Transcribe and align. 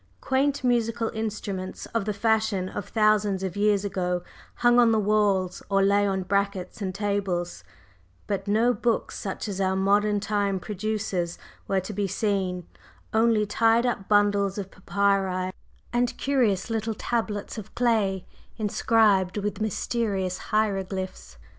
Quaint 0.19 0.63
musical 0.63 1.09
instruments 1.09 1.85
of 1.93 2.05
the 2.05 2.11
fashion 2.13 2.67
of 2.67 2.89
thousands 2.89 3.43
of 3.43 3.55
years 3.55 3.85
ago 3.85 4.23
hung 4.55 4.79
on 4.79 4.91
the 4.91 4.97
walls 4.99 5.61
or 5.69 5.83
lay 5.83 6.07
on 6.07 6.23
brackets 6.23 6.81
and 6.81 6.95
tables, 6.95 7.63
but 8.25 8.47
no 8.47 8.73
books 8.73 9.15
such 9.19 9.47
as 9.47 9.61
our 9.61 9.75
modern 9.75 10.19
time 10.19 10.59
produces 10.59 11.37
were 11.67 11.79
to 11.79 11.93
be 11.93 12.07
seen; 12.07 12.65
only 13.13 13.45
tied 13.45 13.85
up 13.85 14.07
bundles 14.09 14.57
of 14.57 14.71
papyri 14.71 15.51
and 15.93 16.17
curious 16.17 16.71
little 16.71 16.95
tablets 16.95 17.59
of 17.59 17.75
clay 17.75 18.25
inscribed 18.57 19.37
with 19.37 19.61
mysterious 19.61 20.39
hieroglyphs. 20.49 21.37